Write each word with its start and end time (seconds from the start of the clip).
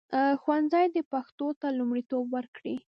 ښوونځي 0.41 0.85
دې 0.93 1.01
پښتو 1.11 1.47
ته 1.59 1.67
لومړیتوب 1.77 2.25
ورکړي. 2.35 2.75